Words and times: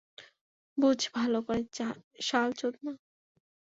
বুঝ 0.77 0.99
ভালো 1.15 1.39
করে, 1.47 1.61
শাল 2.21 2.49
চোদনা? 2.59 2.93